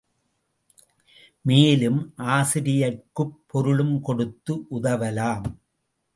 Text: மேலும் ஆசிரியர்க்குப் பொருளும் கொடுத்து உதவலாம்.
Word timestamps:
மேலும் 1.41 2.13
ஆசிரியர்க்குப் 2.17 3.43
பொருளும் 3.47 4.01
கொடுத்து 4.01 4.55
உதவலாம். 4.71 5.45